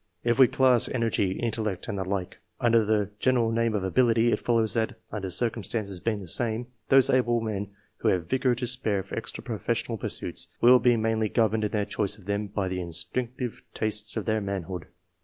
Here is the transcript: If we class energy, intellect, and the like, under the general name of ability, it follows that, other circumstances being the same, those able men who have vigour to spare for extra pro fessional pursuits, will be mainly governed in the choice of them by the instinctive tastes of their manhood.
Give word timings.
If 0.23 0.39
we 0.39 0.47
class 0.47 0.89
energy, 0.89 1.33
intellect, 1.33 1.87
and 1.87 1.95
the 1.99 2.03
like, 2.03 2.39
under 2.59 2.83
the 2.83 3.11
general 3.19 3.51
name 3.51 3.75
of 3.75 3.83
ability, 3.83 4.31
it 4.31 4.39
follows 4.39 4.73
that, 4.73 4.97
other 5.11 5.29
circumstances 5.29 5.99
being 5.99 6.21
the 6.21 6.27
same, 6.27 6.65
those 6.89 7.11
able 7.11 7.39
men 7.39 7.69
who 7.97 8.07
have 8.07 8.25
vigour 8.25 8.55
to 8.55 8.65
spare 8.65 9.03
for 9.03 9.15
extra 9.15 9.43
pro 9.43 9.59
fessional 9.59 9.99
pursuits, 9.99 10.47
will 10.59 10.79
be 10.79 10.97
mainly 10.97 11.29
governed 11.29 11.65
in 11.65 11.71
the 11.71 11.85
choice 11.85 12.17
of 12.17 12.25
them 12.25 12.47
by 12.47 12.67
the 12.67 12.81
instinctive 12.81 13.61
tastes 13.75 14.17
of 14.17 14.25
their 14.25 14.41
manhood. 14.41 14.87